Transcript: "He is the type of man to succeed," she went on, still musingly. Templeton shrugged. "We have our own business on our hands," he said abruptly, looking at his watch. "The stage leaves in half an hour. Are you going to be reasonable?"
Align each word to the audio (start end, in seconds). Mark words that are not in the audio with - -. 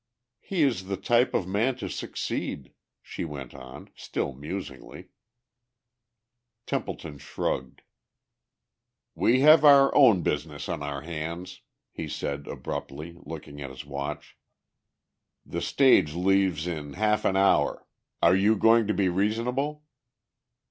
"He 0.39 0.63
is 0.63 0.85
the 0.85 0.97
type 0.97 1.35
of 1.35 1.47
man 1.47 1.75
to 1.75 1.87
succeed," 1.87 2.73
she 3.03 3.23
went 3.23 3.53
on, 3.53 3.91
still 3.95 4.33
musingly. 4.33 5.09
Templeton 6.65 7.19
shrugged. 7.19 7.83
"We 9.13 9.41
have 9.41 9.63
our 9.63 9.93
own 9.93 10.23
business 10.23 10.67
on 10.67 10.81
our 10.81 11.01
hands," 11.01 11.61
he 11.91 12.07
said 12.07 12.47
abruptly, 12.47 13.15
looking 13.23 13.61
at 13.61 13.69
his 13.69 13.85
watch. 13.85 14.35
"The 15.45 15.61
stage 15.61 16.15
leaves 16.15 16.65
in 16.65 16.93
half 16.93 17.23
an 17.23 17.37
hour. 17.37 17.85
Are 18.23 18.35
you 18.35 18.55
going 18.55 18.87
to 18.87 18.95
be 18.95 19.07
reasonable?" 19.07 19.83